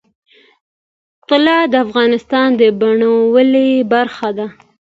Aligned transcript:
طلا 1.27 1.57
د 1.71 1.73
افغانستان 1.85 2.47
د 2.59 2.61
بڼوالۍ 2.79 3.71
برخه 3.93 4.29
ده. 4.37 4.47